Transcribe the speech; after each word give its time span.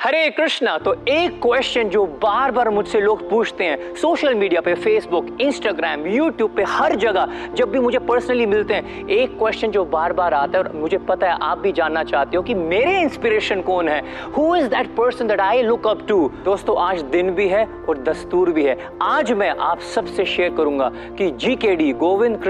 हरे 0.00 0.28
कृष्णा 0.30 0.76
तो 0.78 0.92
एक 1.08 1.40
क्वेश्चन 1.42 1.88
जो 1.88 2.04
बार 2.22 2.50
बार 2.50 2.68
मुझसे 2.70 3.00
लोग 3.00 3.28
पूछते 3.30 3.64
हैं 3.64 3.94
सोशल 3.94 4.34
मीडिया 4.34 4.60
पे 4.60 4.74
फेसबुक 4.74 5.40
इंस्टाग्राम 5.40 6.06
यूट्यूब 6.06 6.54
पे, 6.56 6.62
हर 6.62 6.94
जगह, 6.96 7.28
जब 7.54 7.70
भी 7.70 7.78
मुझे 7.78 7.98
पर्सनली 7.98 8.46
मिलते 8.46 8.74
हैं, 8.74 9.08
एक 9.08 9.36
क्वेश्चन 9.38 9.70
जो 9.70 9.84
बार 9.84 10.12
बार 10.12 10.34
आता 10.34 10.58
है 10.58 10.64
और 10.64 10.70
मुझे 10.74 10.98
पता 10.98 11.26
है, 11.26 11.38
आप 11.42 11.58
भी 11.58 11.72
जानना 11.72 12.04
चाहते 12.04 12.36
हो 12.36 12.42
कि 12.42 12.54
मेरे 12.54 13.00
इंस्पिरेशन 13.00 13.60
कौन 13.60 13.88
है? 13.88 14.00
Who 14.36 14.54
is 14.56 14.66
that 14.66 14.94
person 14.96 15.28
that 15.28 15.40
I 15.40 15.62
look 15.62 15.86
up 15.86 16.06
to 16.08 16.30
दोस्तों, 16.44 16.78
आज 16.78 17.02
दिन 17.02 17.30
भी 17.30 17.48
है 17.48 17.64
और 17.88 18.02
दस्तूर 18.02 18.52
भी 18.52 18.64
है। 18.64 18.78
आज 19.02 19.32
मैं 19.32 19.50
आप 19.50 19.80
सबसे 19.94 20.24
शेयर 20.26 20.54
करूँगा 20.54 20.92
कि 21.18 21.30
जी 21.30 21.56
के 21.56 21.76
डी 21.76 21.92
गोविंद 21.92 22.40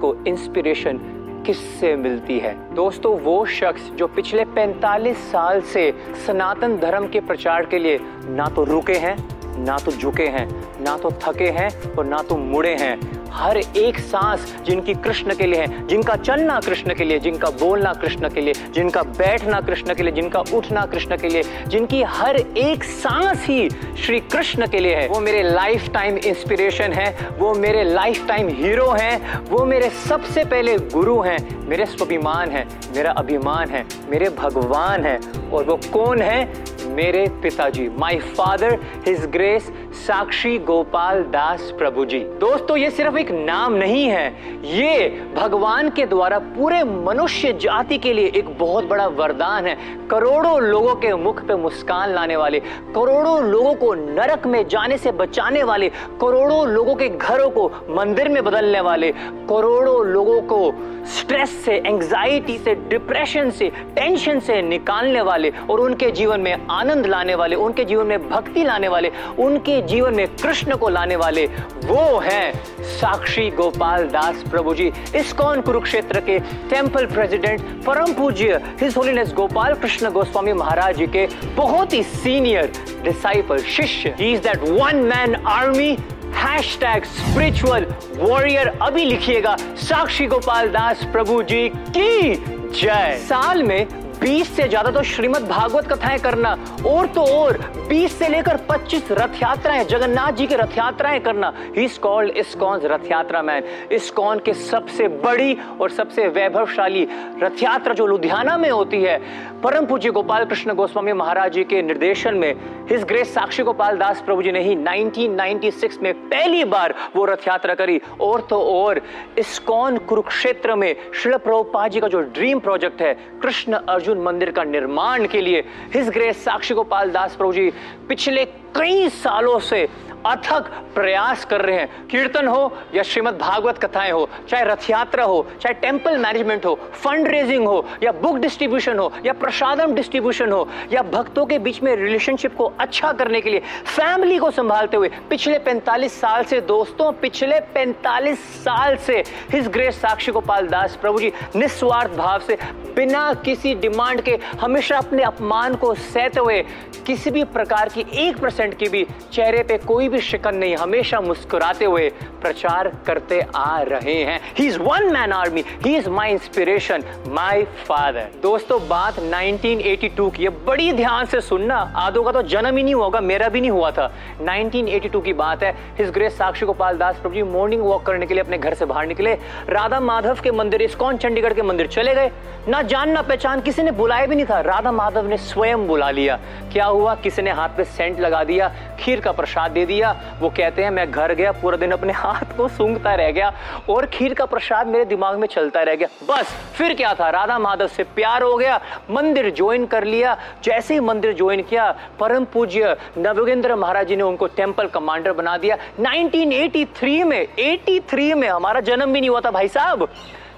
को 0.00 0.14
इंस्पिरेशन 0.26 1.00
किससे 1.46 1.94
मिलती 1.96 2.38
है? 2.38 2.54
दोस्तों, 2.74 3.18
वो 3.20 3.44
शख्स 3.46 3.90
जो 3.90 4.06
पिछले 4.06 4.44
45 4.44 5.16
साल 5.30 5.60
से 5.62 5.92
सनातन 6.26 6.76
धर्म 6.78 7.06
के 7.08 7.20
प्रचार 7.20 7.66
के 7.66 7.78
लिए 7.78 7.98
ना 8.28 8.46
तो 8.46 8.64
रुके 8.64 8.94
हैं, 8.96 9.16
ना 9.64 9.78
तो 9.78 9.92
झुके 9.92 10.26
हैं, 10.26 10.46
ना 10.84 10.96
तो 10.98 11.10
थके 11.22 11.48
हैं 11.50 11.70
और 11.92 12.04
ना 12.04 12.22
तो 12.22 12.36
मुड़े 12.36 12.74
हैं। 12.74 13.21
हर 13.32 13.56
एक 13.56 13.98
सांस 13.98 14.56
जिनकी 14.66 14.94
कृष्ण 14.94 15.34
के 15.34 15.46
लिए 15.46 15.60
है, 15.60 15.86
जिनका 15.86 16.16
चलना 16.16 16.60
कृष्ण 16.60 16.94
के 16.94 17.04
लिए, 17.04 17.18
जिनका 17.18 17.50
बोलना 17.50 17.92
कृष्ण 17.92 18.28
के 18.28 18.40
लिए, 18.40 18.54
जिनका 18.74 19.02
बैठना 19.02 19.60
कृष्ण 19.60 19.94
के 19.94 20.02
लिए, 20.02 20.12
जिनका 20.12 20.40
उठना 20.54 20.86
कृष्ण 20.86 21.16
के 21.16 21.28
लिए, 21.28 21.42
जिनकी 21.66 22.02
हर 22.02 22.36
एक 22.36 22.84
सांस 22.84 23.46
ही 23.46 23.68
श्री 24.04 24.20
कृष्ण 24.20 24.66
के 24.66 24.80
लिए 24.80 24.94
है। 24.94 25.08
वो 25.08 25.20
मेरे 25.20 25.42
लाइफ 25.42 25.88
टाइम 25.94 26.18
इंस्पिरेशन 26.18 26.92
है, 26.92 27.16
वो 27.38 27.54
मेरे 27.54 27.84
लाइफ 27.84 28.26
टाइम 28.28 28.48
हीरो 28.48 28.90
हैं, 28.90 29.40
वो 29.50 29.64
मेरे 29.64 29.90
सबसे 29.90 30.44
पहले 30.44 30.76
गुरु 30.78 31.20
हैं, 31.20 31.38
मेरे 31.68 31.86
स्वाभिमान 31.86 32.50
है, 32.50 32.66
मेरा 32.96 33.12
अभिमान 33.12 33.70
है, 33.70 33.86
मेरे 34.10 34.28
भगवान 34.28 35.04
है, 35.04 35.20
और 35.52 35.64
वो 35.64 35.80
कौन 35.92 36.22
है? 36.22 36.64
मेरे 36.86 37.26
पिताजी 37.42 37.88
my 37.98 38.18
father 38.36 38.78
his 39.06 39.24
grace 39.26 39.70
Sakshi 39.96 40.58
Gopal 40.60 41.22
Das 41.32 41.70
Prabhu 41.78 42.04
ji 42.04 42.18
दोस्तों, 42.40 42.76
ये 42.76 42.90
सिर्फ़ 42.90 43.16
एक 43.18 43.30
नाम 43.30 43.74
नहीं 43.74 44.04
है। 44.06 44.26
ये 44.72 45.08
भगवान 45.36 45.90
के 45.90 46.06
द्वारा 46.06 46.38
पूरे 46.38 46.82
मनुष्य 46.84 47.52
जाति 47.52 47.98
के 47.98 48.12
लिए 48.12 48.32
एक 48.36 48.48
बहुत 48.58 48.88
बड़ा 48.88 49.06
वरदान 49.08 49.66
है। 49.66 49.76
करोड़ों 50.10 50.60
लोगों 50.60 50.94
के 50.94 51.14
मुख 51.14 51.42
पे 51.46 51.54
मुस्कान 51.56 52.12
लाने 52.14 52.36
वाले, 52.36 52.60
करोड़ों 52.94 53.42
लोगों 53.42 53.74
को 53.74 53.92
नरक 53.94 54.46
में 54.46 54.66
जाने 54.68 54.98
से 54.98 55.12
बचाने 55.12 55.62
वाले, 55.62 55.88
करोड़ों 56.20 56.66
लोगों 56.68 56.94
के 56.94 57.08
घरों 57.08 57.50
को 57.50 57.66
मंदिर 57.90 58.28
में 58.28 58.42
बदलने 58.44 58.80
वाले, 58.80 59.12
करोड़ों 59.48 60.04
लोगों 60.06 60.40
को 60.42 60.72
स्ट्रेस 61.12 61.50
से 61.64 61.74
एंजाइटी 61.76 62.58
से 62.58 62.74
डिप्रेशन 62.88 63.50
से 63.50 63.68
टेंशन 63.94 64.40
से 64.40 64.60
निकालने 64.62 65.20
वाले 65.20 65.50
और 65.70 65.80
उनके 65.80 66.10
जीवन 66.10 66.40
में 66.40 66.66
आनंद 66.72 67.06
लाने 67.06 67.34
वाले, 67.34 67.56
उनके 67.56 67.84
जीवन 67.84 68.06
में 68.06 68.28
भक्ति 68.28 68.64
लाने 68.64 68.88
वाले, 68.88 69.10
उनके 69.38 69.80
जीवन 69.82 70.14
में 70.14 70.26
कृष्ण 70.36 70.76
को 70.76 70.88
लाने 70.88 71.16
वाले 71.16 71.46
वो 71.84 72.18
हैं 72.20 72.52
साक्षी 72.92 73.48
गोपाल 73.50 74.06
दास 74.08 74.42
प्रभु 74.50 74.74
जी 74.74 74.90
इस्कॉन 75.16 75.60
कुरुक्षेत्र 75.60 76.20
के 76.20 76.38
टेंपल 76.70 77.06
प्रेसिडेंट 77.06 77.60
परम 77.84 78.12
पूज्य 78.14 78.60
हिज 78.80 78.96
होलीनेस 78.96 79.32
गोपाल 79.34 79.74
कृष्ण 79.74 80.10
गोस्वामी 80.12 80.52
महाराज 80.52 80.96
जी 80.96 81.06
के 81.06 81.26
बहुत 81.56 81.92
ही 81.92 82.02
सीनियर 82.04 82.72
डिसाइपल 83.04 83.58
शिष्य। 83.76 84.14
Is 84.22 84.40
that 84.40 84.68
one 84.70 84.96
man 85.04 85.34
army 85.48 85.96
hashtag 86.80 87.04
spiritual 87.06 87.86
warrior 88.16 88.68
अभी 88.82 89.04
लिखिएगा, 89.04 89.56
साक्षी 89.78 90.26
गोपाल 90.26 90.68
दास 90.68 91.04
प्रभु 91.12 91.42
जी 91.42 91.68
की 91.68 92.34
जय। 92.72 93.18
साल 93.20 93.62
में 93.62 93.86
20 94.22 94.48
से 94.56 94.66
ज़्यादा 94.68 94.90
तो 94.90 95.02
श्रीमद 95.02 95.48
भागवत 95.48 95.86
कथाएँ 95.92 96.18
करना, 96.20 96.50
और 96.86 97.06
तो 97.06 97.22
और 97.28 97.56
20 97.88 98.12
से 98.18 98.28
लेकर 98.28 98.56
25 98.68 99.10
रथ 99.12 99.42
यात्राएँ 99.42 99.84
जगन्नाथ 99.84 100.32
जी 100.32 100.46
की 100.46 100.54
रथ 100.54 100.78
यात्राएँ 100.78 101.20
करना। 101.20 101.52
ही 101.76 101.84
इज़ 101.84 101.98
कॉल्ड 102.00 102.36
इस्कॉन 102.36 102.80
रथ 102.84 103.10
यात्रा 103.10 103.42
मैन 103.42 103.64
इस्कॉन 103.92 104.38
के 104.38 104.54
सबसे 104.54 105.08
बड़ी 105.24 105.56
और 105.80 105.90
सबसे 105.90 106.28
वैभवशाली 106.28 107.06
रथ 107.42 107.62
यात्रा 107.62 107.94
जो 107.94 108.06
लुधियाना 108.06 108.56
में 108.56 108.70
होती 108.70 109.02
है, 109.02 109.18
परम 109.62 109.86
पूज्य 109.86 110.10
गोपाल 110.10 110.44
कृष्ण 110.44 110.74
गोस्वामी 110.74 111.12
महाराज 111.12 111.52
जी 111.52 111.64
के 111.64 111.82
निर्देशन 111.82 112.34
में 112.34 112.54
हिज 112.90 113.02
ग्रेस 113.04 113.34
साक्षी 113.34 113.62
गोपाल 113.62 113.98
दास 113.98 114.22
प्रभु 114.22 114.42
जी 114.42 114.52
ने 114.52 114.62
ही 114.62 114.74
1996 114.76 115.98
में 116.02 116.12
पहली 116.14 116.64
बार 116.66 116.94
वो 117.16 117.24
रथ 117.24 117.46
यात्रा 117.48 117.74
करी। 117.74 118.00
और 118.20 118.40
तो 118.50 118.60
और 118.62 119.00
इस्कॉन 119.38 119.98
कुरुक्षेत्र 119.98 120.74
में 120.74 120.94
शिल 121.22 121.36
प्रभुपा 121.38 121.86
जी 121.88 122.00
का 122.00 122.08
जो 122.08 122.20
ड्रीम 122.22 122.58
प्रोजेक्ट 122.60 123.02
है, 123.02 123.14
कृष्ण 123.42 123.72
अर्जुन 123.72 124.11
अर्जुन 124.12 124.24
मंदिर 124.24 124.50
का 124.50 124.64
निर्माण 124.64 125.26
के 125.26 125.40
लिए 125.40 125.64
हिज 125.94 126.08
ग्रेस 126.08 126.44
साक्षी 126.44 126.74
गोपाल 126.74 127.10
दास 127.10 127.36
प्रभु 127.36 127.52
जी 127.52 127.70
पिछले 128.08 128.44
कई 128.76 129.08
सालों 129.08 129.58
से 129.58 129.88
अथक 130.26 130.66
प्रयास 130.94 131.44
कर 131.44 131.60
रहे 131.60 131.76
हैं। 131.76 132.06
कीर्तन 132.06 132.46
हो 132.48 132.72
या 132.94 133.02
श्रीमद 133.02 133.38
भागवत 133.38 133.78
कथाएँ 133.78 134.10
हो, 134.12 134.28
चाहे 134.48 134.64
रथ 134.64 134.90
यात्रा 134.90 135.24
हो, 135.24 135.46
चाहे 135.60 135.74
टेंपल 135.74 136.18
मैनेजमेंट 136.18 136.66
हो 136.66 136.74
फंड 136.74 137.28
रेजिंग 137.28 137.66
हो, 137.66 137.84
या 138.02 138.12
बुक 138.12 138.36
डिस्ट्रीब्यूशन 138.36 138.98
हो, 138.98 139.10
या 139.26 139.32
प्रसादम 139.32 139.94
डिस्ट्रीब्यूशन 139.94 140.52
हो, 140.52 140.68
या 140.92 141.02
भक्तों 141.02 141.46
के 141.46 141.58
बीच 141.58 141.82
में 141.82 141.94
रिलेशनशिप 141.96 142.56
को 142.56 142.72
अच्छा 142.80 143.12
करने 143.12 143.40
के 143.40 143.50
लिए, 143.50 143.60
फैमिली 143.86 144.38
को 144.38 144.50
संभालते 144.50 144.96
हुए 144.96 145.10
पिछले 145.30 145.58
45 145.58 146.20
साल 146.20 146.44
से, 146.44 146.60
दोस्तों, 146.60 147.12
पिछले 147.12 147.60
45 147.74 148.38
साल 148.62 148.96
से 148.96 149.22
हिज 149.50 149.68
ग्रेस 149.68 150.00
साक्षी 150.02 150.32
गोपाल 150.32 150.68
दास 150.68 150.96
प्रभु 150.96 151.20
जी 151.20 151.32
निस्वार्थ 151.56 152.16
भाव 152.16 152.40
से 152.40 152.58
बिना 152.96 153.32
किसी 153.34 153.74
डिमांड 153.74 154.20
के 154.20 154.38
हमेशा 154.60 154.98
अपने 154.98 155.22
अपमान 155.22 155.74
को 155.74 155.94
सहते 155.94 156.40
हुए 156.40 156.60
किसी 157.06 157.30
भी 157.30 157.44
प्रकार 157.44 157.88
की 157.88 158.04
एक 158.18 158.38
परसेंट 158.38 158.78
की 158.78 158.88
भी 158.88 159.06
चेहरे 159.32 159.62
पे 159.62 159.78
कोई 159.78 160.08
भी 160.08 160.20
शिकन 160.20 160.54
नहीं, 160.54 160.76
हमेशा 160.76 161.20
मुस्कुराते 161.20 161.84
हुए 161.84 162.08
प्रचार 162.42 162.88
करते 163.06 163.40
आ 163.54 163.80
रहे 163.82 164.14
हैं। 164.14 164.40
He 164.58 164.66
is 164.66 164.78
one 164.78 165.12
man 165.12 165.32
army 165.32 165.64
he 165.86 165.96
is 165.96 166.08
my 166.10 166.30
inspiration 166.30 167.04
my 167.28 167.62
father 167.62 168.28
दोस्तों, 168.42 168.78
बात 168.88 169.18
1982 169.18 170.30
की 170.30 170.48
बड़ी 170.48 170.92
ध्यान 170.92 171.26
से 171.26 171.40
सुनना। 171.40 171.76
आदो 171.96 172.22
का 172.22 172.32
तो 172.32 172.42
जन्म 172.42 172.76
ही 172.76 172.82
नहीं 172.82 172.94
होगा, 172.94 173.20
मेरा 173.20 173.48
भी 173.48 173.60
नहीं 173.60 173.70
हुआ 173.70 173.90
था। 173.90 174.10
1982 174.40 175.20
की 175.20 175.32
बात 175.32 175.62
है। 175.62 175.72
His 175.98 176.10
grace 176.10 176.36
Sakshi 176.38 176.66
Gopal 176.66 176.98
Das 176.98 177.16
Prabhu 177.16 177.34
ji 177.34 177.42
morning 177.42 177.82
walk 177.82 178.06
करने 178.06 178.26
के 178.26 178.34
लिए 178.34 178.42
अपने 178.42 178.58
घर 178.58 178.74
से 178.74 178.84
बाहर 178.84 179.06
निकले। 179.06 179.34
राधा 179.68 180.00
माधव 180.00 180.40
के 180.42 180.50
मंदिर, 180.50 180.82
इस्कॉन 180.82 181.16
चंडीगढ़ 181.16 181.52
के 181.52 181.62
मंदिर 181.62 181.86
चले 181.86 182.14
गए। 182.14 182.30
ना 182.68 182.81
जान 182.82 183.10
ना 183.10 183.22
पहचान, 183.22 183.60
किसी 183.60 183.82
ने 183.82 183.90
बुलाया 183.90 184.26
भी 184.26 184.34
नहीं 184.34 184.46
था। 184.46 184.60
राधा 184.60 184.92
माधव 184.92 185.26
ने 185.26 185.36
स्वयं 185.36 185.86
बुला 185.86 186.10
लिया। 186.10 186.36
क्या 186.72 186.84
हुआ? 186.84 187.14
किसी 187.14 187.42
ने 187.42 187.50
हाथ 187.50 187.68
पे 187.68 187.84
सेंट 187.84 188.20
लगा 188.20 188.44
दिया, 188.44 188.70
खीर 189.00 189.20
का 189.20 189.32
प्रसाद 189.32 189.70
दे 189.70 189.86
दिया। 189.86 190.16
वो 190.40 190.48
कहते 190.48 190.82
हैं, 190.82 190.90
मैं 190.90 191.10
घर 191.10 191.34
गया, 191.34 191.52
पूरा 191.52 191.76
दिन 191.76 191.90
अपने 191.90 192.12
हाथ 192.12 192.56
को 192.56 192.68
सूंघता 192.68 193.14
रह 193.14 193.30
गया 193.30 193.52
और 193.90 194.06
खीर 194.06 194.34
का 194.34 194.44
प्रसाद 194.44 194.86
मेरे 194.86 195.04
दिमाग 195.04 195.38
में 195.38 195.48
चलता 195.48 195.82
रह 195.82 195.94
गया। 195.94 196.08
बस, 196.28 196.54
फिर 196.74 196.94
क्या 196.94 197.14
था? 197.14 197.30
राधा 197.30 197.58
माधव 197.58 197.86
से 197.86 198.02
प्यार 198.04 198.42
हो 198.42 198.56
गया, 198.56 198.80
मंदिर 199.10 199.50
ज्वाइन 199.50 199.86
कर 199.86 200.04
लिया। 200.04 200.36
जैसे 200.64 200.94
ही 200.94 201.00
मंदिर 201.00 201.32
ज्वाइन 201.32 201.62
किया, 201.62 201.94
परम 202.20 202.44
पूज्य 202.44 202.96
नवोगेंद्र 203.18 203.74
महाराज 203.74 204.08
जी 204.08 204.16
ने 204.16 204.22
उनको 204.22 204.46
टेंपल 204.46 204.86
कमांडर 204.86 205.32
बना 205.32 205.56
दिया। 205.56 205.76
1983 206.00 207.24
में 207.24 207.46
83 207.58 208.34
में 208.34 208.48
हमारा 208.48 208.80
जन्म 208.80 209.12
भी 209.12 209.20
नहीं 209.20 209.30
हुआ 209.30 209.40
था 209.40 209.50
भाई 209.50 209.68
साहब। 209.68 210.08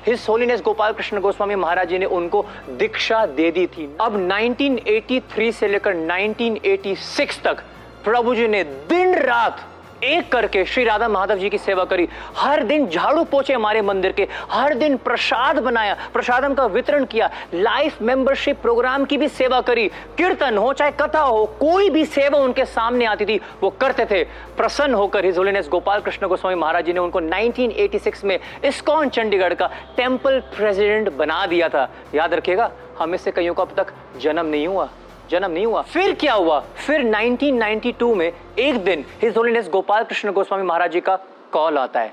हिज 0.06 0.26
होलीनेस 0.28 0.60
गोपाल 0.62 0.92
कृष्ण 0.92 1.20
गोस्वामी 1.20 1.54
महाराज 1.54 1.88
जी 1.88 1.98
ने 1.98 2.06
उनको 2.16 2.44
दीक्षा 2.78 3.25
दे 3.37 3.50
दी 3.50 3.66
थी 3.66 3.88
अब 4.00 4.16
1983 4.28 5.53
से 5.53 5.69
लेकर 5.69 5.94
1986 5.97 7.41
तक 7.44 7.62
प्रभु 8.04 8.34
जी 8.34 8.48
ने 8.48 8.62
दिन 8.64 9.14
रात 9.19 9.64
एक 10.04 10.31
करके 10.32 10.65
श्री 10.65 10.84
राधा 10.84 11.09
माधव 11.09 11.38
जी 11.38 11.48
की 11.50 11.59
सेवा 11.59 11.84
करी। 11.84 12.09
हर 12.37 12.62
दिन 12.62 12.87
झाड़ू 12.87 13.25
पोछे 13.25 13.53
हमारे 13.53 13.82
मंदिर 13.82 14.12
के, 14.12 14.26
हर 14.50 14.75
दिन 14.75 14.97
प्रसाद 14.97 15.59
बनाया, 15.59 15.97
प्रसादम 16.12 16.54
का 16.54 16.66
वितरण 16.66 17.04
किया 17.04 17.31
लाइफ 17.54 18.03
मेंबरशिप 18.03 18.60
प्रोग्राम 18.62 19.04
की 19.04 19.16
भी 19.19 19.28
सेवा 19.28 19.60
करी। 19.60 19.88
कीर्तन 20.19 20.59
हो, 20.59 20.72
चाहे 20.72 20.91
कथा 20.91 21.20
हो, 21.20 21.44
कोई 21.60 21.91
भी 21.91 22.04
सेवा 22.04 22.38
उनके 22.38 22.64
सामने 22.64 23.05
आती 23.05 23.25
थी, 23.25 23.40
वो 23.62 23.70
करते 23.70 24.05
थे। 24.05 24.23
प्रसन्न 24.56 24.94
होकर 24.94 25.25
हिज 25.25 25.38
होलीनेस 25.38 25.69
गोपाल 25.69 26.00
कृष्ण 26.00 26.28
गोस्वामी 26.28 26.56
महाराज 26.56 26.84
जी 26.84 26.93
ने 26.93 27.00
उनको 27.00 27.20
1986 27.20 28.25
में 28.25 28.38
इस्कॉन 28.64 29.08
चंडीगढ़ 29.08 29.55
का 29.55 29.70
टेंपल 29.96 30.40
प्रेसिडेंट 30.56 31.12
बना 31.12 31.44
दिया 31.46 31.69
था। 31.69 31.88
याद 32.14 32.34
रखिएगा, 32.34 32.70
हमें 32.99 33.19
से 33.19 33.31
कईयों 33.31 33.55
का 33.55 33.62
अब 33.62 33.75
तक 33.76 33.93
जन्म 34.20 34.46
नहीं 34.46 34.67
हुआ। 34.67 34.88
जन्म 35.31 35.50
नहीं 35.50 35.67
हुआ। 35.67 35.82
फिर 35.82 36.15
क्या 36.15 36.35
हुआ? 36.35 36.61
फिर 36.87 37.05
1992 37.05 38.15
में 38.15 38.32
एक 38.59 38.85
दिन 38.85 39.05
हिज 39.23 39.37
होलीनेस 39.37 39.69
गोपाल 39.69 40.05
कृष्ण 40.05 40.32
गोस्वामी 40.32 40.62
महाराज 40.62 40.93
जी 40.93 41.00
का 41.00 41.17
कॉल 41.53 41.79
आता 41.79 42.00
है। 42.00 42.12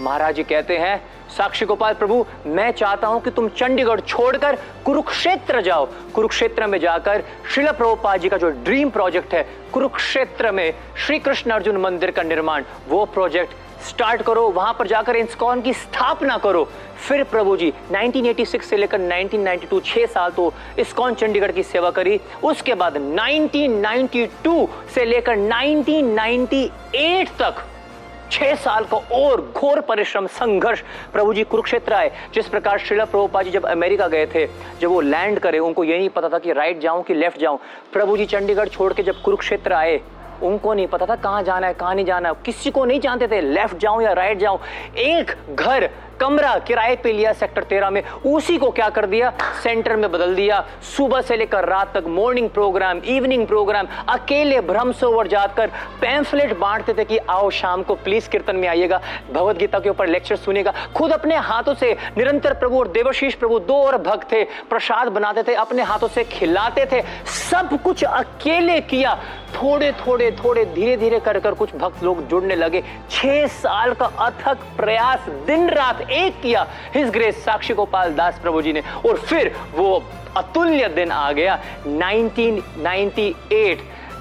महाराज 0.00 0.34
जी 0.34 0.42
कहते 0.42 0.76
हैं, 0.78 0.96
साक्षी 1.36 1.66
गोपाल 1.66 1.94
प्रभु, 1.94 2.24
मैं 2.46 2.70
चाहता 2.70 3.06
हूँ 3.06 3.20
कि 3.22 3.30
तुम 3.30 3.48
चंडीगढ़ 3.48 4.00
छोड़कर 4.00 4.56
कुरुक्षेत्र 4.84 5.60
जाओ। 5.60 5.86
कुरुक्षेत्र 6.14 6.66
में 6.66 6.78
जाकर 6.78 7.24
शिला 7.54 7.72
प्रभुपाद 7.72 8.20
जी 8.20 8.28
का 8.28 8.36
जो 8.36 8.50
ड्रीम 8.50 8.90
प्रोजेक्ट 8.90 9.34
है, 9.34 9.42
कुरुक्षेत्र 9.72 10.52
में 10.52 10.74
श्री 11.06 11.18
कृष्ण 11.18 11.50
अर्जुन 11.50 11.76
मंदिर 11.76 12.10
का 12.10 12.22
निर्माण, 12.22 12.64
वो 12.88 13.04
प्रोजेक्ट 13.04 13.54
स्टार्ट 13.82 14.22
करो, 14.22 14.48
वहाँ 14.48 14.74
पर 14.78 14.86
जाकर 14.86 15.16
इंस्कॉन 15.16 15.60
की 15.62 15.72
स्थापना 15.72 16.36
करो। 16.38 16.64
फिर 16.98 17.22
प्रभु 17.24 17.56
जी 17.56 17.72
1986 17.92 18.62
से 18.62 18.76
लेकर 18.76 19.00
1992 19.00 19.80
छह 19.84 20.06
साल 20.06 20.30
तो 20.30 20.52
इस्कॉन 20.78 21.14
चंडीगढ़ 21.14 21.52
की 21.52 21.62
सेवा 21.62 21.90
करी। 21.90 22.20
उसके 22.44 22.74
बाद 22.74 22.96
1992 22.96 24.66
से 24.94 25.04
लेकर 25.04 25.36
1998 25.38 27.28
तक 27.38 27.64
छह 28.32 28.54
साल 28.54 28.84
का 28.84 28.96
और 28.96 29.40
घोर 29.56 29.80
परिश्रम, 29.80 30.26
संघर्ष 30.26 30.80
प्रभु 31.12 31.34
जी 31.34 31.44
कुरुक्षेत्र 31.44 31.92
आए। 31.92 32.10
जिस 32.34 32.48
प्रकार 32.48 32.78
श्रीला 32.78 33.04
प्रभुपा 33.04 33.42
जी 33.42 33.50
जब 33.50 33.66
अमेरिका 33.66 34.06
गए 34.08 34.26
थे, 34.26 34.46
जब 34.80 34.88
वो 34.88 35.00
लैंड 35.00 35.38
करे, 35.38 35.58
उनको 35.58 35.84
ये 35.84 35.98
नहीं 35.98 36.08
पता 36.08 36.28
था 36.28 36.38
कि 36.38 36.52
राइट 36.52 36.80
जाऊँ 36.80 37.02
कि 37.02 37.14
लेफ़्ट 37.14 37.40
जाऊँ। 37.40 37.58
प्रभु 37.92 38.16
जी 38.16 38.26
चंडीगढ़ 38.26 38.68
छोड़ 38.68 38.92
के 38.92 39.02
जब 39.02 39.22
कुरुक्षेत्र 39.22 39.72
आए 39.72 40.00
उनको 40.42 40.74
नहीं 40.74 40.86
पता 40.86 41.06
था 41.06 41.16
कहाँ 41.16 41.42
जाना 41.42 41.66
है, 41.66 41.74
कहाँ 41.74 41.94
नहीं 41.94 42.04
जाना 42.04 42.28
है। 42.28 42.34
किसी 42.46 42.70
को 42.70 42.84
नहीं 42.84 43.00
जानते 43.00 43.28
थे 43.28 43.40
लेफ़्ट 43.40 43.76
जाऊँ 43.76 44.02
या 44.02 44.12
राइट 44.12 44.38
जाऊँ। 44.38 44.58
एक 44.98 45.36
घर 45.54 45.88
कमरा 46.20 46.58
किराए 46.58 46.96
पे 46.96 47.12
लिया 47.12 47.32
सेक्टर 47.32 47.64
तेरह 47.64 47.90
में। 47.90 48.02
उसी 48.26 48.58
को 48.58 48.70
क्या 48.70 48.88
कर 48.88 49.06
दिया? 49.06 49.32
सेंटर 49.62 49.96
में 49.96 50.10
बदल 50.12 50.34
दिया। 50.34 50.64
सुबह 50.96 51.20
से 51.20 51.36
लेकर 51.36 51.64
रात 51.64 51.96
तक 51.96 52.04
मॉर्निंग 52.06 52.48
प्रोग्राम 52.50 52.98
इवनिंग 52.98 53.46
प्रोग्राम 53.46 53.86
अकेले 54.08 54.60
भ्रम 54.60 54.92
सरोवर 54.92 55.26
जाकर 55.26 55.70
पैम्फलेट 56.00 56.56
बांटते 56.58 56.92
थे 56.92 57.04
कि 57.04 57.18
आओ 57.18 57.50
शाम 57.50 57.82
को 57.82 57.94
प्लीज़ 57.94 58.28
कीर्तन 58.28 58.56
में 58.56 58.68
आइएगा। 58.68 59.00
भगवत 59.32 59.56
गीता 59.56 59.78
के 59.78 59.90
ऊपर 59.90 60.06
लेक्चर 60.06 60.36
सुनेगा। 60.36 60.72
खुद 60.96 61.12
अपने 61.12 61.36
हाथों 61.36 61.74
से 61.74 61.96
निरंतर 62.18 62.54
प्रभु 62.54 62.78
और 62.78 62.88
देवशीष 62.88 63.34
प्रभु 63.34 63.58
दो 63.58 63.76
और 63.76 63.98
भक्त 63.98 64.32
थे। 64.32 64.44
प्रसाद 64.44 65.08
बनाते 65.08 65.42
थे, 65.42 65.54
अपने 65.54 65.82
हाथों 65.82 66.08
से 66.08 66.24
खिलाते 66.24 66.86
थे। 66.92 67.02
सब 67.26 67.82
कुछ 67.82 68.04
अकेले 68.04 68.80
किया। 68.80 69.18
थोड़े 69.54 69.92
थोड़े 69.92 70.30
थोड़े 70.44 70.64
धीरे 70.64 70.96
धीरे 70.96 71.20
कर 71.20 71.38
कर 71.38 71.54
कुछ 71.54 71.74
भक्त 71.76 72.02
लोग 72.04 72.26
जुड़ने 72.28 72.54
लगे। 72.54 72.82
छह 73.10 73.46
साल 73.46 73.92
का 73.94 74.06
अथक 74.06 74.58
प्रयास 74.76 75.28
दिन 75.46 75.68
रात 75.68 76.05
एक 76.10 76.40
किया। 76.40 76.66
हिज 76.94 77.10
ग्रेस 77.10 77.44
साक्षी 77.44 77.74
गोपाल 77.74 78.14
दास 78.14 78.38
प्रभु 78.38 78.62
जी 78.62 78.72
ने। 78.72 78.82
और 79.08 79.16
फिर 79.16 79.54
वो 79.74 80.02
अतुल्य 80.36 80.88
दिन 80.88 81.10
आ 81.10 81.32
गया 81.32 81.60
1998 81.86 83.78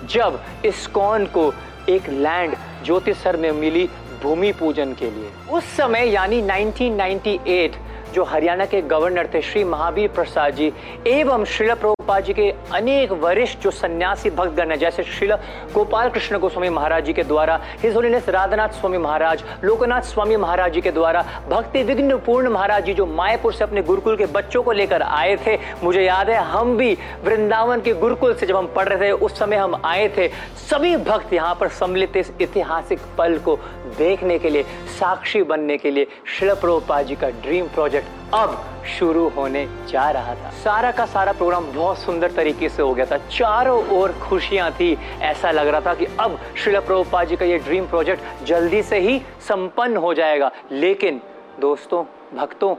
जब 0.10 0.40
इस्कॉन 0.66 1.26
को 1.26 1.54
एक 1.90 2.10
लैंड 2.10 2.56
ज्योतिषर 2.86 3.38
में 3.38 3.52
मिली 3.52 3.90
भूमि 4.24 4.52
पूजन 4.52 4.94
के 4.94 5.06
लिए। 5.06 5.30
उस 5.52 5.64
समय 5.78 6.10
यानी 6.10 6.42
1998 6.42 7.78
जो 8.14 8.24
हरियाणा 8.24 8.66
के 8.66 8.82
गवर्नर 8.82 9.30
थे, 9.34 9.42
श्री 9.42 9.64
महावीर 9.64 10.08
प्रसाद 10.08 10.54
जी, 10.54 10.74
एवं 11.08 11.46
श्रील 11.46 11.74
प्रभुपाद 12.06 12.24
जी 12.24 12.34
के 12.34 12.50
अनेक 12.74 13.12
वरिष्ठ 13.14 13.60
जो 13.60 13.72
सन्यासी 13.72 14.30
भक्तगण 14.30 14.72
है, 14.72 14.78
जैसे 14.78 15.04
श्रील 15.04 15.32
गोपाल 15.74 16.10
कृष्ण 16.10 16.38
गोस्वामी 16.40 16.70
महाराज 16.70 17.06
जी 17.06 17.14
के 17.14 17.24
द्वारा, 17.24 17.60
हिज 17.82 17.96
होलीनेस 17.96 18.28
राधानाथ 18.30 18.74
स्वामी 18.80 18.98
महाराज, 18.98 19.44
लोकनाथ 19.64 20.02
स्वामी 20.04 20.36
महाराज 20.38 20.74
जी 20.74 20.82
के 20.82 20.92
द्वारा, 20.92 21.22
भक्ति 21.50 21.84
विघ्न 21.84 22.18
पूर्ण 22.26 22.50
महाराज 22.50 22.86
जी 22.86 22.94
जो 22.94 23.06
मायापुर 23.06 23.54
से 23.54 23.64
अपने 23.64 23.82
गुरुकुल 23.82 24.18
के 24.18 24.26
बच्चों 24.28 24.64
को 24.64 24.72
लेकर 24.72 25.02
आए 25.02 25.36
थे। 25.46 25.58
मुझे 25.84 26.02
याद 26.02 26.30
है, 26.30 26.38
हम 26.46 26.76
भी 26.78 26.94
वृंदावन 27.24 27.82
के 27.82 27.94
गुरुकुल 27.96 28.34
से 28.36 28.46
जब 28.46 28.56
हम 28.56 28.68
पढ़ 28.76 28.88
रहे 28.88 29.00
थे, 29.02 29.12
उस 29.12 29.40
समय 29.40 29.56
हम 29.56 29.82
आए 29.86 30.08
थे। 30.18 30.28
सभी 30.70 30.96
भक्त 31.00 31.34
यहाँ 31.34 31.56
पर 31.56 31.68
सम्मिलित 31.72 32.18
इस 32.18 32.32
ऐतिहासिक 32.42 33.00
पल 33.18 33.38
को 33.40 33.58
देखने 33.98 34.38
के 34.40 34.50
लिए, 34.50 34.64
साक्षी 35.00 35.44
बनने 35.44 35.78
के 35.78 35.92
लिए 35.92 36.08
शिल 36.40 36.54
प्रभुपाद 36.54 37.06
जी 37.06 37.16
का 37.16 37.30
ड्रीम 37.42 37.68
प्रोजेक्ट 37.68 38.25
अब 38.36 38.66
शुरू 39.00 39.30
होने 39.30 39.68
जा 39.90 40.12
रहा 40.12 40.36
था। 40.36 40.50
सारा 40.50 40.92
का 40.92 41.06
सारा 41.06 41.32
प्रोग्राम 41.32 41.66
बहुत 41.72 41.98
सुंदर 41.98 42.32
तरीके 42.32 42.70
से 42.70 42.82
हो 42.82 42.94
गया 42.94 43.06
था। 43.06 43.18
चारों 43.18 43.90
ओर 43.90 44.12
खुशियाँ 44.12 44.72
थी। 44.72 44.98
ऐसा 45.22 45.52
लग 45.52 45.68
रहा 45.68 45.82
था 45.82 45.94
कि 45.94 46.08
अब 46.20 46.40
श्रील 46.58 46.80
प्रभुपा 46.80 47.24
जी 47.24 47.36
का 47.36 47.46
ये 47.46 47.58
ड्रीम 47.58 47.88
प्रोजेक्ट 47.88 48.46
जल्दी 48.46 48.84
से 48.84 49.00
ही 49.00 49.22
संपन्न 49.42 49.98
हो 49.98 50.14
जाएगा। 50.14 50.52
लेकिन 50.72 51.22
दोस्तों, 51.60 52.04
भक्तों, 52.38 52.76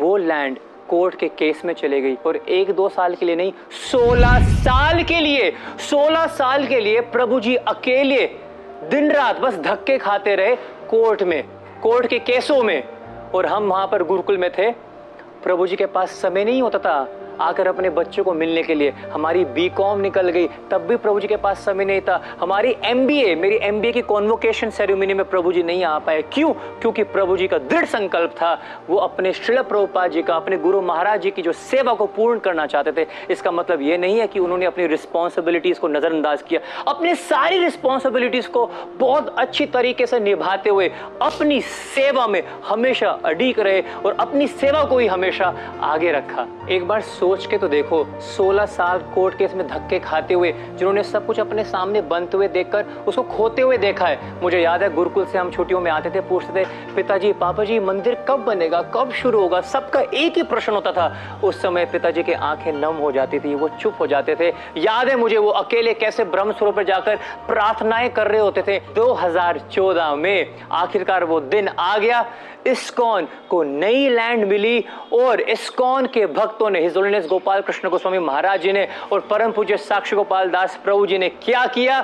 वो 0.00 0.16
लैंड 0.16 0.58
कोर्ट 0.88 1.14
के 1.14 1.28
केस 1.28 1.62
में 1.64 1.74
चले 1.74 2.00
गई। 2.00 2.14
और 2.14 2.36
एक 2.36 2.70
दो 2.70 2.88
साल 2.88 3.14
के 3.14 3.26
लिए 3.26 3.36
नहीं, 3.36 3.52
सोलह 3.70 4.38
साल 4.44 5.02
के 5.02 5.20
लिए, 5.20 5.50
सोलह 5.90 6.26
साल 6.26 6.66
के 6.66 6.80
लिए 6.80 7.00
प्रभु 7.00 7.40
जी 7.40 7.56
अकेले 7.56 8.26
दिन 8.90 9.12
रात 9.12 9.38
बस 9.38 9.54
धक्के 9.54 9.98
खाते 9.98 10.34
रहे 10.34 10.56
कोर्ट 10.90 11.22
में 11.22 11.44
कोर्ट 11.82 12.06
के 12.06 12.18
केसों 12.18 12.62
में। 12.62 12.82
और 13.34 13.46
हम 13.46 13.68
वहाँ 13.68 13.86
पर 13.86 14.02
गुरुकुल 14.02 14.38
में 14.38 14.50
थे। 14.58 14.91
प्रभु 15.42 15.66
जी 15.66 15.76
के 15.76 15.86
पास 15.86 16.10
समय 16.10 16.44
नहीं 16.44 16.62
होता 16.62 16.78
था। 16.78 17.21
आकर 17.40 17.66
अपने 17.66 17.90
बच्चों 17.90 18.24
को 18.24 18.32
मिलने 18.32 18.62
के 18.62 18.74
लिए। 18.74 18.92
हमारी 19.12 19.44
बी 19.44 19.68
कॉम 19.68 20.00
निकल 20.00 20.28
गई। 20.28 20.48
तब 20.70 20.80
भी 20.80 20.96
प्रभु 20.96 21.20
जी 21.20 21.28
के 21.28 21.36
पास 21.36 21.64
समय 21.64 21.84
नहीं 21.84 22.00
था। 22.00 22.20
हमारी 22.40 22.76
एमबीए 22.84 23.34
मेरी 23.34 23.58
एमबीए 23.62 23.92
की 23.92 24.00
कॉन्वोकेशन 24.00 24.70
सेरेमनी 24.70 25.14
में 25.14 25.24
प्रभु 25.24 25.52
जी 25.52 25.62
नहीं 25.62 25.84
आ 25.84 25.98
पाए। 25.98 26.22
क्यों? 26.22 26.52
क्योंकि 26.52 27.02
प्रभु 27.02 27.36
जी 27.36 27.48
का 27.48 27.58
दृढ़ 27.58 27.84
संकल्प 27.84 28.30
था। 28.30 28.62
वो 28.90 28.96
अपने 28.96 29.32
श्रील 29.32 29.62
प्रभुपाद 29.62 30.10
जी 30.10 30.22
का, 30.22 30.36
अपने 30.36 30.56
गुरु 30.56 30.80
महाराज 30.82 31.20
जी 31.20 31.30
की 31.30 31.42
जो 31.42 31.52
सेवा 31.52 31.94
को 31.94 32.06
पूर्ण 32.06 32.38
करना 32.38 32.66
चाहते 32.66 32.92
थे, 32.92 33.06
इसका 33.30 33.50
मतलब 33.50 33.82
ये 33.82 33.98
नहीं 33.98 34.18
है 34.18 34.26
कि 34.26 34.38
उन्होंने 34.38 34.66
अपनी 34.66 34.86
रिस्पॉन्सिबिलिटीज 34.86 35.78
को 35.78 35.88
नजरअंदाज 35.88 36.42
किया। 36.42 36.60
अपनी 36.88 37.14
सारी 37.14 37.58
रिस्पॉन्सिबिलिटीज 37.58 38.46
को 38.46 38.70
बहुत 38.96 39.34
अच्छी 39.38 39.66
तरीके 39.66 40.06
से 40.06 40.20
निभाते 40.20 40.70
हुए, 40.70 40.90
अपनी 41.22 41.60
सेवा 41.60 42.26
में 42.26 42.42
हमेशा 42.68 43.18
अडीक 43.24 43.58
रहे 43.58 43.82
और 44.06 44.16
अपनी 44.20 44.46
सेवा 44.46 44.84
को 44.84 44.98
ही 44.98 45.06
हमेशा 45.06 45.54
आगे 45.80 46.12
रखा। 46.12 46.46
एक 46.70 46.88
बार 46.88 47.00
सोच 47.22 47.46
के 47.46 47.58
तो 47.58 47.68
देखो 47.68 48.06
16 48.20 48.64
साल 48.66 48.98
कोर्ट 48.98 49.38
केस 49.38 49.54
में 49.54 49.68
धक्के 49.68 49.98
खाते 49.98 50.34
हुए, 50.34 50.52
जिन्होंने 50.52 51.02
सब 51.02 51.26
कुछ 51.26 51.40
अपने 51.40 51.64
सामने 51.64 52.00
बनते 52.00 52.36
हुए 52.36 52.48
देखकर 52.48 52.84
उसको 53.08 53.22
खोते 53.22 53.62
हुए 53.62 53.76
देखा 53.76 54.06
है। 54.06 54.42
मुझे 54.42 54.60
याद 54.60 54.82
है, 54.82 54.94
गुरुकुल 54.94 55.24
से 55.24 55.38
हम 55.38 55.50
छुट्टियों 55.50 55.80
में 55.80 55.90
आते 55.90 56.10
थे, 56.10 56.20
पूछते 56.20 56.60
थे, 56.60 56.94
पिताजी 56.94 57.32
पापा 57.32 57.64
जी 57.64 57.78
मंदिर 57.80 58.14
कब 58.28 58.44
बनेगा, 58.44 58.82
कब 58.82 59.12
शुरू 59.12 59.40
होगा? 59.40 59.60
सबका 59.60 60.00
एक 60.00 60.36
ही 60.36 60.42
प्रश्न 60.42 60.72
होता 60.72 60.92
था। 60.92 61.40
उस 61.44 61.62
समय 61.62 61.84
पिताजी 61.84 62.22
की 62.22 62.32
आँखें 62.32 62.72
नम 62.72 62.94
हो 62.94 63.12
जाती 63.12 63.38
थी, 63.38 63.54
वो 63.54 63.68
चुप 63.68 63.94
हो 64.00 64.06
जाते 64.06 64.36
थे। 64.40 64.48
याद 64.76 65.08
है 65.08 65.16
मुझे 65.16 65.38
वो 65.38 65.50
अकेले 65.50 65.94
कैसे 65.94 66.24
ब्रह्म 66.24 66.52
स्वरूप 66.52 66.76
पर 66.76 66.84
जाकर 66.84 67.16
प्रार्थनाएँ 67.48 68.08
कर 68.08 68.26
रहे 68.26 68.40
होते 68.40 68.62
थे। 68.62 68.80
2014 68.94 70.14
में 70.14 70.54
आखिरकार 70.72 71.24
वो 71.24 71.40
दिन 71.40 71.68
आ 71.68 71.98
गया। 71.98 72.26
इस्कॉन 72.66 73.28
को 73.50 73.62
नई 73.62 74.08
लैंड 74.08 74.44
मिली 74.44 74.84
और 75.12 75.40
इस्कॉन 75.40 76.06
के 76.06 76.26
भक्तों 76.26 76.70
ने 76.70 76.80
हिज 77.14 77.26
गोपाल 77.28 77.60
कृष्ण 77.60 77.88
गोस्वामी 77.88 78.18
महाराज 78.18 78.60
जी 78.62 78.72
ने 78.72 78.86
और 79.12 79.20
परम 79.20 79.52
पूज्य 79.52 79.76
साक्षी 79.76 80.16
गोपाल 80.16 80.50
दास 80.50 80.78
प्रभु 80.84 81.06
जी 81.06 81.18
ने 81.18 81.28
क्या 81.28 81.64
किया? 81.66 82.00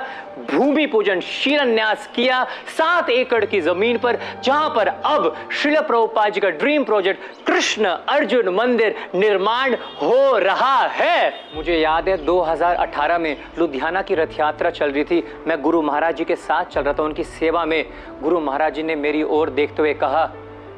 भूमि 0.51 0.85
पूजन 0.85 1.19
शिलान्यास 1.19 2.09
किया, 2.15 2.43
सात 2.77 3.09
एकड़ 3.09 3.43
की 3.45 3.61
ज़मीन 3.61 3.97
पर, 3.97 4.17
जहाँ 4.43 4.69
पर 4.69 4.87
अब 4.87 5.35
श्रील 5.51 5.79
प्रभुपाद 5.81 6.33
जी 6.33 6.39
का 6.39 6.49
ड्रीम 6.49 6.83
प्रोजेक्ट 6.83 7.45
कृष्ण 7.47 7.85
अर्जुन 7.85 8.49
मंदिर 8.55 8.95
निर्माण 9.15 9.73
हो 10.01 10.37
रहा 10.37 10.77
है। 10.87 11.33
मुझे 11.55 11.77
याद 11.77 12.09
है 12.09 12.17
2018 12.25 13.17
में 13.17 13.35
लुधियाना 13.59 14.01
की 14.01 14.15
रथ 14.15 14.39
यात्रा 14.39 14.69
चल 14.69 14.91
रही 14.91 15.03
थी। 15.03 15.23
मैं 15.47 15.61
गुरु 15.61 15.81
महाराज 15.81 16.15
जी 16.15 16.25
के 16.25 16.35
साथ 16.35 16.65
चल 16.65 16.81
रहा 16.81 16.93
था, 16.93 17.03
उनकी 17.03 17.23
सेवा 17.23 17.65
में। 17.65 17.85
गुरु 18.21 18.39
महाराज 18.39 18.73
जी 18.73 18.83
ने 18.83 18.95
मेरी 18.95 19.23
ओर 19.23 19.49
देखते 19.49 19.81
हुए 19.81 19.93
कहा 19.93 20.29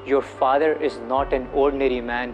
your 0.08 0.22
father 0.40 0.80
is 0.84 1.00
not 1.02 1.34
an 1.34 1.48
ordinary 1.56 2.02
man 2.02 2.34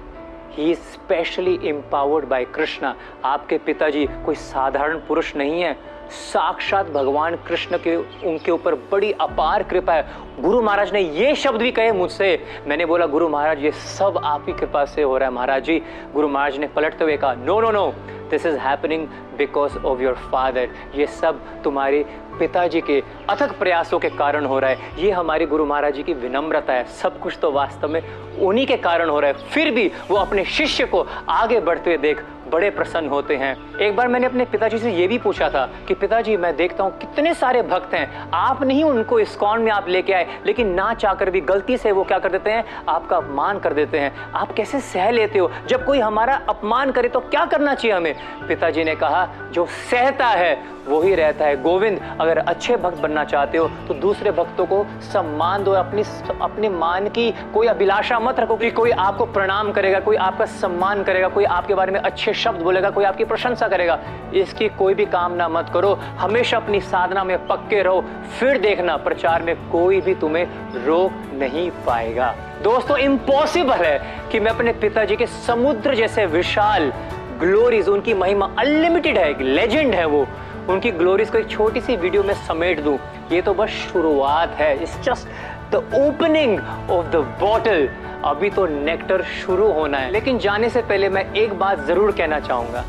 he 0.52 0.72
is 0.72 0.80
specially 0.94 1.60
empowered 1.64 2.26
by 2.26 2.46
Krishna 2.46 2.96
आपके 3.26 3.58
पिताजी 3.58 4.06
कोई 4.26 4.36
साधारण 4.36 4.98
पुरुष 4.98 5.36
नहीं 5.36 5.62
है। 5.62 5.76
साक्षात 6.10 6.90
भगवान 6.90 7.36
कृष्ण 7.48 7.78
के, 7.78 7.96
उनके 7.96 8.52
ऊपर 8.52 8.76
बड़ी 8.92 9.12
अपार 9.12 9.64
कृपा 9.64 9.94
है। 9.94 10.06
गुरु 10.40 10.62
महाराज 10.62 10.94
ने 10.94 11.00
ये 11.00 11.34
शब्द 11.36 11.62
भी 11.62 11.72
कहे 11.72 11.92
मुझसे। 11.92 12.30
मैंने 12.68 12.86
बोला, 12.86 13.06
गुरु 13.06 13.30
महाराज, 13.30 13.64
ये 13.64 13.72
सब 13.72 14.22
आपकी 14.24 14.54
कृपा 14.54 14.86
से 14.86 15.02
हो 15.02 15.18
रहा 15.18 15.30
है 15.30 15.36
महाराज 15.36 15.64
जी। 15.64 15.82
गुरु 16.14 16.28
महाराज 16.28 16.58
ने 16.58 16.68
पलटते 16.68 17.04
हुए 17.04 17.18
कहा 17.18 17.34
no 17.34 17.60
no 17.62 17.72
no 17.72 17.94
this 18.30 18.46
is 18.46 18.58
happening 18.58 19.08
because 19.38 19.78
of 19.78 20.02
your 20.02 20.14
father 20.32 20.70
ये 20.96 21.08
सब 21.08 21.42
तुम्हारे 21.64 22.06
पिताजी 22.40 22.82
के 22.82 23.02
अथक 23.30 23.58
प्रयासों 23.60 24.00
के 24.00 24.10
कारण 24.10 24.46
हो 24.46 24.60
रहा 24.60 24.70
है। 24.70 25.04
ये 25.04 25.12
हमारे 25.12 25.46
गुरु 25.46 25.66
महाराज 25.66 25.94
जी 25.94 26.04
की 26.04 26.14
विनम्रता 26.14 26.74
है। 26.74 26.84
सब 26.86 27.20
कुछ 27.20 27.38
तो 27.42 27.52
वास्तव 27.52 27.88
में 27.88 28.02
उन्हीं 28.40 28.66
के 28.68 28.78
कारण 28.78 29.10
हो 29.10 29.20
रहा 29.20 29.32
है। 29.32 29.50
फिर 29.50 29.72
भी 29.72 29.92
वो 30.10 30.18
अपने 30.18 30.46
शिष्य 30.46 30.86
को 30.86 31.06
आगे 31.30 31.60
बढ़ते 31.60 31.98
देख 31.98 32.24
बड़े 32.50 32.70
प्रसन्न 32.70 33.08
होते 33.08 33.36
हैं। 33.36 33.78
एक 33.78 33.96
बार 33.96 34.08
मैंने 34.08 34.26
अपने 34.26 34.46
पिताजी 34.46 34.78
से 34.78 34.92
ये 34.92 35.08
भी 35.08 35.18
पूछा 35.18 35.50
था 35.50 35.70
कि, 35.88 35.94
पिताजी, 35.94 36.38
मैं 36.38 36.56
देखता 36.56 36.84
हूँ 36.84 36.98
कितने 36.98 37.34
सारे 37.34 37.62
भक्त 37.62 37.94
हैं। 37.94 38.32
आप 38.34 38.64
नहीं 38.64 38.84
उनको 38.84 39.20
इस 39.20 39.36
कौन 39.36 39.62
में 39.62 39.72
आप 39.72 39.90
लेके 39.90 40.14
आए, 40.14 40.28
लेकिन 40.46 40.74
ना 40.74 40.94
चाहकर 40.94 41.30
भी 41.30 41.42
गलती 41.42 41.78
से 41.78 41.92
वो 41.92 42.04
क्या 42.04 42.20
कर 42.20 42.30
देते 42.30 42.50
हैं? 42.50 42.66
आपका 42.90 43.18
अपमान 43.18 43.60
कर 43.60 43.74
देते 43.74 44.00
हैं। 44.00 44.32
आप 44.32 44.52
कैसे 44.52 44.80
सह 44.80 45.10
लेते 45.12 45.40
हो? 45.40 45.52
जब 45.68 45.86
कोई 45.86 46.00
हमारा 46.00 46.42
अपमान 46.50 46.92
करे 46.92 47.08
तो 47.08 47.20
क्या 47.20 47.46
करना 47.46 47.76
चाहिए 47.76 47.98
हमें? 47.98 48.16
पिताजी 48.48 48.84
ने 48.84 48.96
कहा, 48.96 49.28
जो 49.52 49.66
सहता 49.92 50.28
है 50.28 50.77
वो 50.88 51.02
ही 51.02 51.14
रहता 51.16 51.46
है। 51.46 51.62
गोविंद, 51.62 52.00
अगर 52.22 52.38
अच्छे 52.38 52.76
भक्त 52.78 52.98
बनना 52.98 53.24
चाहते 53.24 53.58
हो 53.58 53.68
तो 53.88 53.94
दूसरे 53.94 54.32
भक्तों 54.32 54.66
को 54.66 54.86
सम्मान 55.04 55.64
दो, 55.64 55.72
अपनी 55.72 56.04
अपने 56.42 56.70
मान 56.70 57.08
की 57.10 57.32
कोई 57.54 57.68
अभिलाषा 57.68 58.20
मत 58.20 58.40
रखो 58.40 58.56
कि 58.56 58.72
कोई 58.72 58.92
आपको 58.92 59.26
प्रणाम 59.28 59.72
करेगा, 59.72 60.00
कोई 60.00 60.16
आपका 60.18 60.46
सम्मान 60.46 61.04
करेगा, 61.04 61.28
कोई 61.28 61.46
आपके 61.46 61.74
बारे 61.74 61.92
में 61.92 62.00
अच्छे 62.00 62.34
शब्द 62.34 62.62
बोलेगा, 62.62 62.90
कोई 62.90 63.06
आपकी 63.06 63.24
प्रशंसा 63.24 63.68
करेगा। 63.68 64.00
इसकी 64.34 64.70
कोई 64.70 64.94
भी 64.94 65.06
कामना 65.06 65.48
मत 65.50 65.70
करो। 65.74 65.94
हमेशा 66.20 66.58
अपनी 66.58 66.82
साधना 66.82 67.24
में 67.24 67.38
पक्के 67.48 67.82
रहो। 67.82 68.04
फिर 68.40 68.58
देखना, 68.58 68.98
प्रचार 68.98 69.42
में 69.42 69.56
कोई 69.70 70.02
भी 70.02 70.16
तुम्हें 70.16 70.46
रोक 70.86 71.12
नहीं 71.34 71.70
पाएगा। 71.86 72.34
दोस्तों 72.64 72.98
इम्पॉसिबल 72.98 73.74
है 73.76 74.00
कि 74.32 74.40
मैं 74.40 74.52
अपने 74.52 74.72
पिताजी 74.74 75.16
के 75.16 75.26
समुद्र 75.26 75.96
जैसे 75.96 76.26
विशाल 76.26 76.92
ग्लोरीज 77.40 77.90
उनकी 77.90 78.14
महिमा 78.14 78.50
अनलिमिटेड 78.60 79.18
है। 79.18 79.44
लेजेंड 79.44 79.94
है 79.94 80.06
वो। 80.06 80.26
उनकी 80.70 80.92
ग्लोरीज 80.92 81.30
को 81.30 81.38
एक 81.38 81.50
छोटी 81.50 81.82
सी 81.82 81.96
वीडियो 81.98 82.24
में 82.24 82.34
समेट 82.48 82.80
दूँ। 82.84 82.98
ये 83.32 83.42
तो 83.42 83.54
बस 83.54 83.70
शुरुआत 83.70 84.56
है। 84.56 84.74
It's 84.82 85.00
just 85.02 85.28
the 85.72 85.76
opening 85.98 86.60
of 86.92 87.08
the 87.08 87.24
bottle 87.42 87.88
अभी 88.26 88.50
तो 88.50 88.66
नेक्टर 88.68 89.24
शुरू 89.36 89.72
होना 89.72 89.98
है। 89.98 90.12
लेकिन 90.12 90.38
जाने 90.40 90.70
से 90.70 90.82
पहले 90.82 91.10
मैं 91.10 91.32
एक 91.34 91.54
बात 91.54 91.86
ज़रूर 91.88 92.12
कहना 92.12 92.40
चाहूँगा 92.40 92.86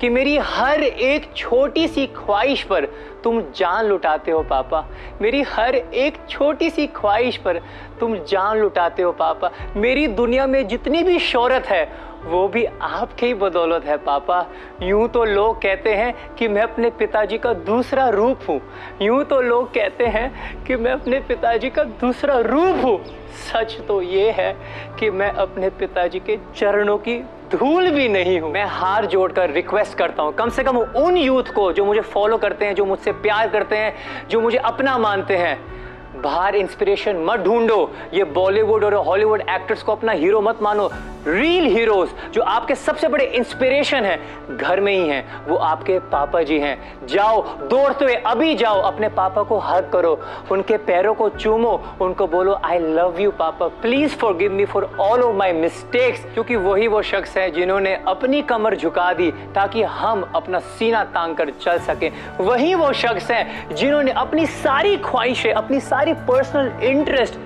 कि 0.00 0.08
मेरी 0.08 0.36
हर 0.38 0.82
एक 0.82 1.30
छोटी 1.36 1.86
सी 1.88 2.06
ख्वाहिश 2.06 2.62
पर 2.62 2.84
तुम 3.24 3.40
जान 3.56 3.86
लुटाते 3.86 4.30
हो, 4.30 4.42
पापा। 4.42 4.84
मेरी 5.22 5.42
हर 5.48 5.74
एक 5.74 6.18
छोटी 6.30 6.68
सी 6.70 6.86
ख्वाहिश 6.86 7.36
पर 7.36 7.60
तुम 8.00 8.14
जान 8.24 8.58
लुटाते 8.58 9.02
हो, 9.02 9.12
पापा। 9.12 9.50
मेरी 9.76 10.06
दुनिया 10.08 10.46
में 10.46 10.66
जितनी 10.68 11.02
भी 11.02 11.18
शोहरत 11.20 11.66
है 11.66 11.84
वो 12.24 12.46
भी 12.48 12.64
आपके 12.64 13.26
ही 13.26 13.34
बदौलत 13.34 13.84
है, 13.84 13.96
पापा। 13.96 14.46
यूँ 14.82 15.08
तो 15.08 15.24
लोग 15.24 15.56
कहते 15.62 15.94
हैं 15.94 16.34
कि 16.36 16.48
मैं 16.48 16.62
अपने 16.62 16.90
पिताजी 16.90 17.38
का 17.38 17.52
दूसरा 17.52 18.08
रूप 18.08 18.40
हूँ। 18.48 18.60
यूँ 19.02 19.22
तो 19.24 19.40
लोग 19.40 19.68
कहते 19.74 20.06
हैं 20.06 20.64
कि 20.64 20.76
मैं 20.76 20.92
अपने 20.92 21.20
पिताजी 21.20 21.70
का 21.70 21.84
दूसरा 22.00 22.38
रूप 22.38 22.84
हूँ। 22.84 22.98
सच 23.48 23.76
तो 23.88 24.00
ये 24.02 24.30
है 24.30 24.52
कि 24.98 25.10
मैं 25.10 25.30
अपने 25.30 25.70
पिताजी 25.70 26.20
के 26.20 26.38
चरणों 26.56 26.98
की 26.98 27.18
धूल 27.52 27.90
भी 27.90 28.08
नहीं 28.08 28.38
हूँ। 28.40 28.50
मैं 28.52 28.64
हार 28.66 29.06
जोड़कर 29.06 29.50
रिक्वेस्ट 29.50 29.98
करता 29.98 30.22
हूँ। 30.22 30.32
कम 30.34 30.48
से 30.48 30.64
कम 30.64 30.78
उन 30.78 31.16
यूथ 31.16 31.54
को 31.54 31.72
जो 31.72 31.84
मुझे 31.84 32.00
फॉलो 32.00 32.36
करते 32.36 32.64
हैं, 32.64 32.74
जो 32.74 32.84
मुझसे 32.84 33.12
प्यार 33.12 33.48
करते 33.48 33.76
हैं, 33.76 33.94
जो 34.30 34.40
मुझे 34.40 34.58
अपना 34.58 34.98
मानते 34.98 35.36
हैं। 35.36 35.58
बाहर 36.22 36.56
इंस्पिरेशन 36.56 37.16
मत 37.16 37.40
ढूंढो। 37.40 37.90
ये 38.14 38.24
बॉलीवुड 38.24 38.84
और 38.84 38.94
हॉलीवुड 39.06 39.40
एक्टर्स 39.40 39.82
को 39.82 39.92
अपना 39.92 40.12
हीरो 40.12 40.40
मत 40.40 40.62
मानो। 40.62 40.88
रियल 41.28 41.64
हीरोज 41.66 42.08
जो 42.32 42.42
आपके 42.42 42.74
सबसे 42.76 43.08
बड़े 43.08 43.24
इंस्पिरेशन 43.26 44.04
हैं, 44.04 44.56
घर 44.56 44.80
में 44.80 44.92
ही 44.92 45.08
हैं, 45.08 45.46
वो 45.46 45.56
आपके 45.56 45.98
पापा 46.08 46.42
जी 46.42 46.58
हैं। 46.58 47.06
जाओ, 47.06 47.42
दौड़ते 47.68 48.04
हुए 48.04 48.14
अभी 48.26 48.54
जाओ, 48.54 48.80
अपने 48.82 49.08
पापा 49.10 49.42
को 49.42 49.58
हक 49.60 49.90
करो, 49.92 50.18
उनके 50.52 50.76
पैरों 50.86 51.14
को 51.14 51.28
चूमो, 51.30 51.72
उनको 52.00 52.26
बोलो 52.26 52.54
I 52.64 52.78
love 52.78 53.20
you 53.20 53.30
papa. 53.30 53.68
Please 53.82 54.16
forgive 54.36 54.52
me 54.52 54.64
for 54.64 54.84
all 55.00 55.22
of 55.22 55.36
my 55.36 55.52
mistakes 55.54 56.24
क्योंकि 56.34 56.56
वही 56.58 56.86
वो 56.88 57.02
शख्स 57.02 57.36
है 57.36 57.50
जिन्होंने 57.50 57.94
अपनी 58.08 58.42
कमर 58.44 58.76
झुका 58.76 59.12
दी, 59.12 59.30
ताकि 59.54 59.82
हम 59.82 60.22
अपना 60.34 60.58
सीना 60.58 61.04
तांग 61.06 61.36
कर 61.36 61.50
चल 61.62 61.78
सके। 61.80 62.10
वही 62.40 62.74
वो 62.74 62.92
शख्स 62.94 63.30
है 63.30 63.74
जिन्होंने 63.74 64.12
अपनी 64.12 64.46
सारी 64.46 64.96
ख्वाहिशें, 64.98 65.52
अपनी 65.52 65.80
सारी 65.82 66.12
पर्सनल 66.28 66.72
इंटरेस्ट 66.84 67.38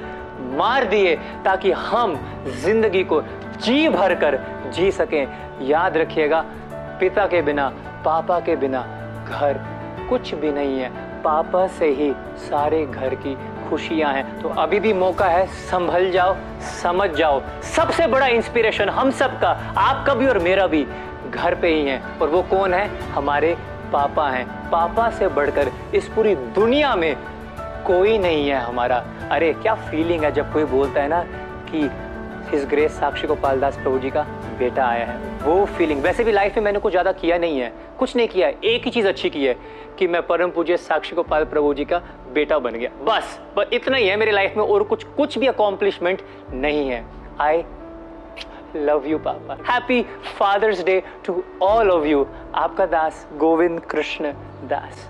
मार 0.55 0.85
दिए, 0.85 1.15
ताकि 1.45 1.71
हम 1.73 2.19
ज़िंदगी 2.63 3.03
को 3.05 3.21
जी 3.63 3.89
भर 3.89 4.15
कर 4.15 4.39
जी 4.75 4.91
सकें। 4.91 5.29
याद 5.63 5.97
रखिएगा, 5.97 6.45
पिता 6.73 7.27
के 7.27 7.43
बिना, 7.43 7.69
पापा 8.05 8.41
के 8.41 8.57
बिना 8.57 8.81
घर 9.29 9.61
कुछ 10.09 10.35
भी 10.35 10.53
नहीं 10.53 10.81
है। 10.81 10.91
पापा 11.23 11.67
से 11.67 11.87
ही 11.87 12.13
सारे 12.37 12.87
घर 12.87 13.15
की 13.15 13.39
खुशियाँ 13.69 14.13
हैं। 14.13 14.43
तो 14.43 14.49
अभी 14.49 14.81
भी 14.81 14.93
मौका 14.93 15.25
है, 15.25 15.47
संभल 15.47 16.11
जाओ, 16.11 16.37
समझ 16.83 17.11
जाओ। 17.11 17.43
सबसे 17.63 18.07
बड़ा 18.07 18.27
इंस्पिरेशन 18.27 18.89
हम 18.89 19.11
सब 19.11 19.41
का 19.41 19.75
आपका 19.77 20.15
भी 20.15 20.27
और 20.27 20.39
मेरा 20.39 20.67
भी 20.67 20.87
घर 21.31 21.55
पे 21.55 21.69
ही 21.69 21.87
है। 21.87 22.03
और 22.23 22.29
वो 22.29 22.43
कौन 22.43 22.75
है? 22.75 23.13
हमारे 23.13 23.57
पापा 23.93 24.31
हैं। 24.31 24.71
पापा 24.71 25.11
से 25.11 25.29
बढ़कर 25.29 25.69
इस 25.95 26.09
पूरी 26.09 26.35
दुनिया 26.35 26.97
में 26.97 27.17
कोई 27.87 28.19
नहीं 28.19 28.49
है 28.49 28.57
हमारा। 28.57 29.05
अरे, 29.31 29.53
क्या 29.53 29.75
फीलिंग 29.75 30.25
है 30.25 30.33
जब 30.33 30.53
कोई 30.53 30.65
बोलता 30.65 31.01
है 31.01 31.09
ना 31.09 31.23
कि 31.71 31.91
हिज 32.53 32.65
ग्रेस 32.69 32.99
साक्षी 32.99 33.27
गोपाल 33.27 33.61
दास 33.61 33.77
प्रभु 33.77 33.99
जी 33.99 34.11
का 34.11 34.23
बेटा 34.59 34.87
आया 34.87 35.07
है। 35.07 35.19
वो 35.41 35.65
फीलिंग 35.67 36.03
वैसे 36.03 36.25
भी 36.25 36.33
लाइफ 36.33 36.57
में 36.57 36.65
मैंने 36.65 36.79
कुछ 36.79 36.93
ज़्यादा 36.93 37.13
किया 37.13 37.39
नहीं 37.39 37.61
है। 37.61 37.73
कुछ 37.99 38.17
नहीं 38.17 38.29
किया 38.29 38.49
है 38.49 38.59
एक 38.65 38.85
ही 38.85 38.91
चीज़ 38.91 39.09
अच्छी 39.09 39.31
की 39.31 39.45
है 39.45 39.55
कि 39.99 40.07
मैं 40.07 40.27
परम 40.27 40.51
पूज्य 40.51 40.77
साक्षी 40.79 41.17
गोपाल 41.17 41.45
प्रभु 41.45 41.73
जी 41.75 41.85
का 41.85 41.99
बेटा 42.35 42.59
बन 42.59 42.75
गया। 42.75 42.91
बस 43.05 43.39
बस 43.57 43.71
इतना 43.73 43.97
ही 43.97 44.09
है 44.09 44.17
मेरी 44.17 44.31
लाइफ 44.31 44.57
में 44.57 44.65
और 44.65 44.83
कुछ 44.83 45.05
कुछ 45.17 45.39
भी 45.39 45.47
अकॉम्प्लिशमेंट 45.47 46.23
नहीं 46.53 46.89
है। 46.89 47.05
I 47.41 47.65
love 48.77 49.07
you 49.07 49.19
papa. 49.19 49.57
Happy 49.71 50.03
father's 50.39 50.85
day 50.85 51.03
to 51.27 51.43
all 51.63 51.91
of 51.91 52.07
you 52.07 52.27
आपका 52.55 52.87
दास 52.89 53.27
गोविंद 53.39 53.81
कृष्ण 53.81 54.33
दास। 54.65 55.09